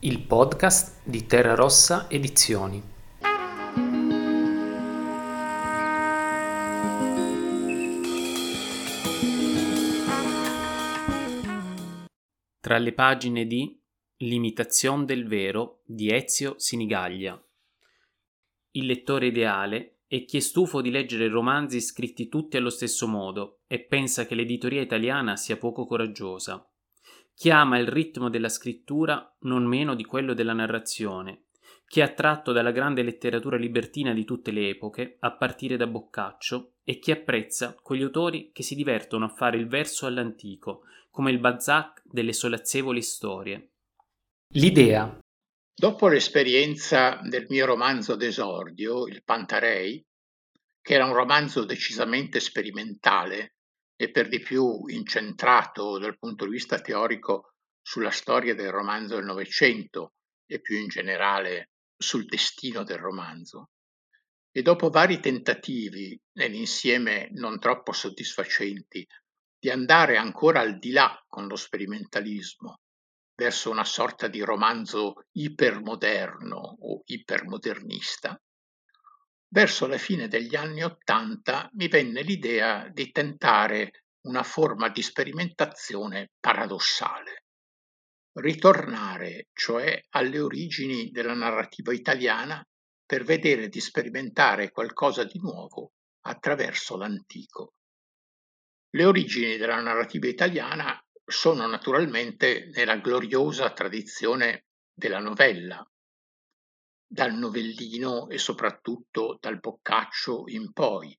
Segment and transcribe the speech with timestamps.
[0.00, 2.82] Il podcast di Terra Rossa Edizioni.
[12.60, 13.80] Tra le pagine di
[14.18, 17.42] L'imitazione del vero di Ezio Sinigaglia.
[18.72, 23.60] Il lettore ideale è chi è stufo di leggere romanzi scritti tutti allo stesso modo
[23.66, 26.70] e pensa che l'editoria italiana sia poco coraggiosa.
[27.36, 31.48] Chi ama il ritmo della scrittura non meno di quello della narrazione,
[31.86, 36.76] chi è attratto dalla grande letteratura libertina di tutte le epoche, a partire da Boccaccio,
[36.82, 41.38] e chi apprezza quegli autori che si divertono a fare il verso all'antico, come il
[41.38, 43.72] Balzac delle solazzevoli storie.
[44.54, 45.18] L'idea.
[45.74, 50.02] Dopo l'esperienza del mio romanzo d'esordio, Il Pantarei,
[50.80, 53.55] che era un romanzo decisamente sperimentale,
[53.96, 59.24] e per di più incentrato dal punto di vista teorico sulla storia del romanzo del
[59.24, 60.12] Novecento
[60.46, 63.70] e più in generale sul destino del romanzo.
[64.50, 69.06] E dopo vari tentativi, nell'insieme non troppo soddisfacenti,
[69.58, 72.80] di andare ancora al di là con lo sperimentalismo,
[73.34, 78.38] verso una sorta di romanzo ipermoderno o ipermodernista,
[79.56, 86.32] Verso la fine degli anni Ottanta mi venne l'idea di tentare una forma di sperimentazione
[86.38, 87.44] paradossale.
[88.34, 92.62] Ritornare, cioè, alle origini della narrativa italiana
[93.06, 95.92] per vedere di sperimentare qualcosa di nuovo
[96.26, 97.76] attraverso l'antico.
[98.90, 105.82] Le origini della narrativa italiana sono naturalmente nella gloriosa tradizione della novella,
[107.06, 111.16] dal novellino e soprattutto dal Boccaccio in poi,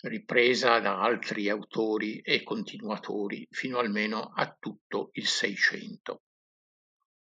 [0.00, 6.22] ripresa da altri autori e continuatori fino almeno a tutto il Seicento.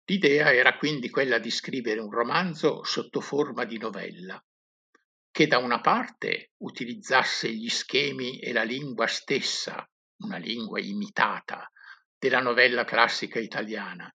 [0.05, 4.43] L'idea era quindi quella di scrivere un romanzo sotto forma di novella,
[5.29, 9.87] che da una parte utilizzasse gli schemi e la lingua stessa,
[10.23, 11.69] una lingua imitata,
[12.17, 14.13] della novella classica italiana,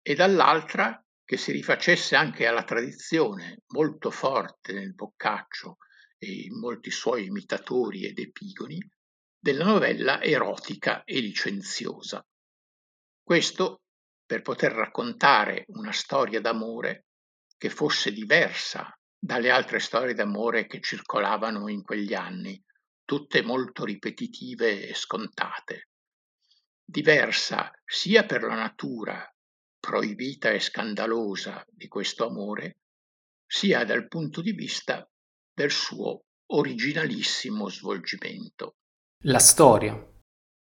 [0.00, 5.78] e dall'altra che si rifacesse anche alla tradizione molto forte nel Boccaccio
[6.18, 8.78] e in molti suoi imitatori ed epigoni
[9.38, 12.22] della novella erotica e licenziosa.
[13.22, 13.80] Questo
[14.26, 17.06] per poter raccontare una storia d'amore
[17.56, 22.62] che fosse diversa dalle altre storie d'amore che circolavano in quegli anni,
[23.06, 25.88] tutte molto ripetitive e scontate.
[26.84, 29.26] Diversa sia per la natura
[29.82, 32.76] proibita e scandalosa di questo amore,
[33.44, 35.04] sia dal punto di vista
[35.52, 36.20] del suo
[36.52, 38.76] originalissimo svolgimento.
[39.24, 39.92] La storia.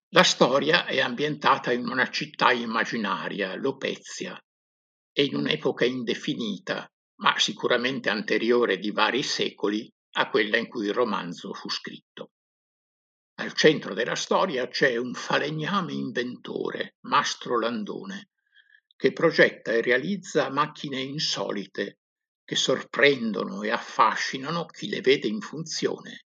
[0.08, 4.36] La storia è ambientata in una città immaginaria, Lopezia,
[5.12, 6.84] e in un'epoca indefinita,
[7.20, 12.32] ma sicuramente anteriore di vari secoli a quella in cui il romanzo fu scritto.
[13.36, 18.30] Al centro della storia c'è un falegname inventore, Mastro Landone,
[18.96, 21.98] che progetta e realizza macchine insolite
[22.44, 26.26] che sorprendono e affascinano chi le vede in funzione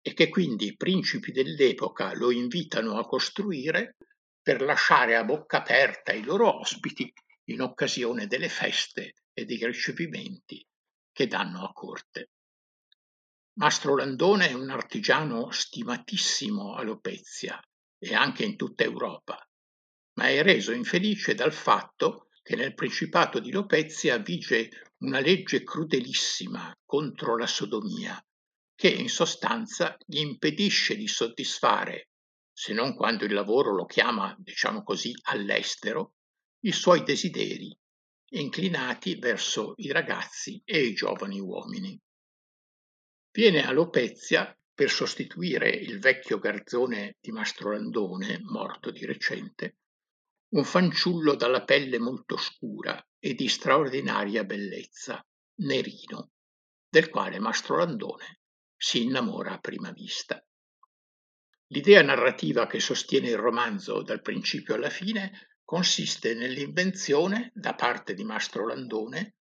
[0.00, 3.96] e che quindi i principi dell'epoca lo invitano a costruire
[4.40, 7.12] per lasciare a bocca aperta i loro ospiti
[7.50, 10.64] in occasione delle feste e dei ricevimenti
[11.12, 12.30] che danno a corte.
[13.58, 17.60] Mastro Landone è un artigiano stimatissimo a Lopezia
[17.98, 19.47] e anche in tutta Europa
[20.18, 26.76] ma è reso infelice dal fatto che nel Principato di Lopezia vige una legge crudelissima
[26.84, 28.20] contro la sodomia,
[28.74, 32.08] che in sostanza gli impedisce di soddisfare,
[32.52, 36.14] se non quando il lavoro lo chiama, diciamo così, all'estero,
[36.64, 37.72] i suoi desideri,
[38.30, 41.96] inclinati verso i ragazzi e i giovani uomini.
[43.30, 49.76] Viene a Lopezia per sostituire il vecchio garzone di Mastro Landone, morto di recente,
[50.50, 55.22] un fanciullo dalla pelle molto scura e di straordinaria bellezza,
[55.60, 56.30] Nerino,
[56.88, 58.40] del quale Mastro Landone
[58.74, 60.42] si innamora a prima vista.
[61.70, 68.24] L'idea narrativa che sostiene il romanzo dal principio alla fine consiste nell'invenzione, da parte di
[68.24, 69.34] Mastro Landone,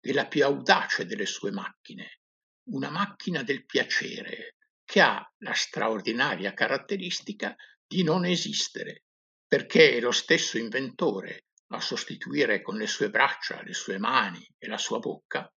[0.00, 2.22] della più audace delle sue macchine,
[2.70, 7.54] una macchina del piacere che ha la straordinaria caratteristica
[7.86, 9.04] di non esistere
[9.48, 14.68] perché è lo stesso inventore a sostituire con le sue braccia, le sue mani e
[14.68, 15.50] la sua bocca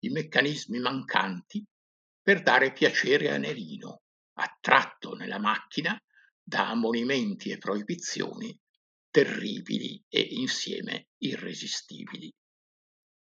[0.00, 1.64] i meccanismi mancanti
[2.20, 4.02] per dare piacere a Nerino,
[4.34, 5.98] attratto nella macchina
[6.42, 8.56] da ammonimenti e proibizioni
[9.10, 12.32] terribili e insieme irresistibili.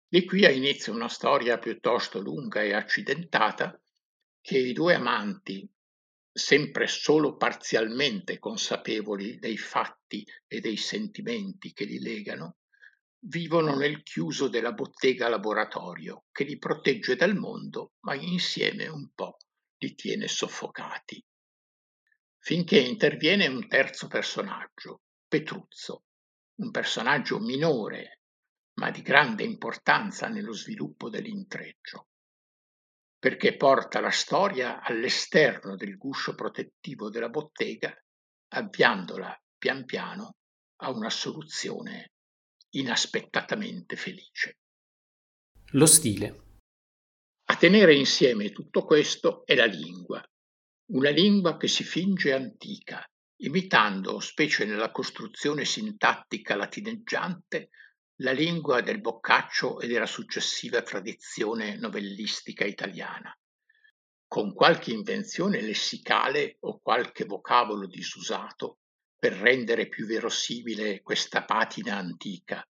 [0.07, 3.79] Di qui ha inizio una storia piuttosto lunga e accidentata
[4.39, 5.67] che i due amanti,
[6.33, 12.57] sempre solo parzialmente consapevoli dei fatti e dei sentimenti che li legano,
[13.25, 19.37] vivono nel chiuso della bottega laboratorio che li protegge dal mondo, ma insieme un po'
[19.77, 21.23] li tiene soffocati.
[22.39, 26.05] Finché interviene un terzo personaggio, Petruzzo,
[26.55, 28.21] un personaggio minore,
[28.79, 32.07] ma di grande importanza nello sviluppo dell'intreccio
[33.23, 37.89] perché porta la storia all'esterno del guscio protettivo della bottega,
[38.49, 40.35] avviandola pian piano
[40.81, 42.11] a una soluzione
[42.71, 44.57] inaspettatamente felice.
[45.71, 46.57] Lo stile.
[47.45, 50.21] A tenere insieme tutto questo è la lingua,
[50.91, 57.69] una lingua che si finge antica, imitando, specie nella costruzione sintattica latineggiante,
[58.17, 63.35] la lingua del Boccaccio e della successiva tradizione novellistica italiana,
[64.27, 68.77] con qualche invenzione lessicale o qualche vocabolo disusato
[69.17, 72.63] per rendere più verosimile questa patina antica,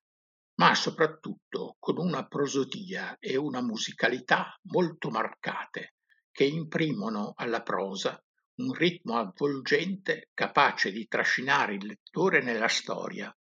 [0.55, 5.95] ma soprattutto con una prosodia e una musicalità molto marcate
[6.31, 8.17] che imprimono alla prosa
[8.55, 13.35] un ritmo avvolgente capace di trascinare il lettore nella storia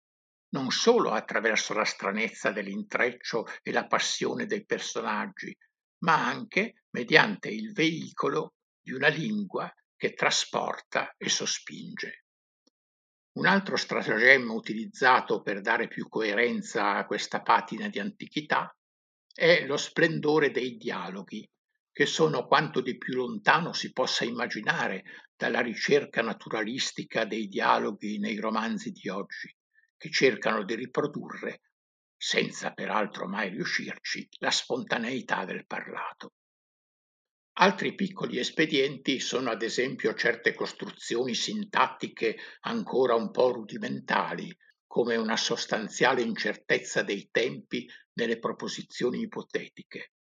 [0.51, 5.55] non solo attraverso la stranezza dell'intreccio e la passione dei personaggi,
[5.99, 12.25] ma anche mediante il veicolo di una lingua che trasporta e sospinge.
[13.33, 18.75] Un altro stratagemma utilizzato per dare più coerenza a questa patina di antichità
[19.33, 21.47] è lo splendore dei dialoghi,
[21.93, 25.03] che sono quanto di più lontano si possa immaginare
[25.33, 29.55] dalla ricerca naturalistica dei dialoghi nei romanzi di oggi
[30.01, 31.61] che cercano di riprodurre,
[32.17, 36.33] senza peraltro mai riuscirci, la spontaneità del parlato.
[37.59, 44.51] Altri piccoli espedienti sono ad esempio certe costruzioni sintattiche ancora un po' rudimentali,
[44.87, 50.13] come una sostanziale incertezza dei tempi nelle proposizioni ipotetiche,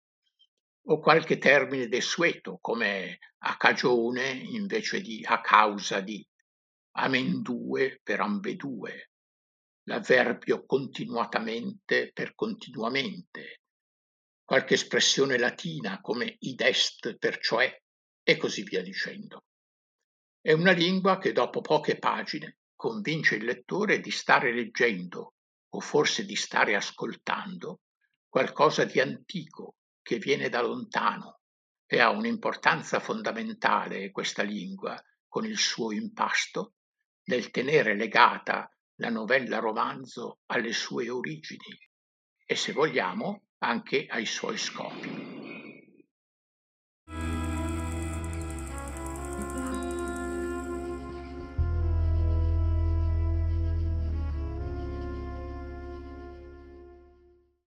[0.89, 6.27] o qualche termine desueto come a cagione invece di a causa di,
[6.97, 9.11] amendue per ambedue,
[9.89, 13.63] l'avverbio continuatamente per continuamente,
[14.45, 17.75] qualche espressione latina come id est per cioè
[18.23, 19.45] e così via dicendo.
[20.41, 25.35] È una lingua che dopo poche pagine convince il lettore di stare leggendo
[25.71, 27.81] o forse di stare ascoltando
[28.29, 31.41] qualcosa di antico che viene da lontano
[31.87, 36.75] e ha un'importanza fondamentale questa lingua con il suo impasto
[37.25, 38.71] nel tenere legata
[39.01, 41.79] la novella romanzo alle sue origini
[42.45, 45.38] e, se vogliamo, anche ai suoi scopi.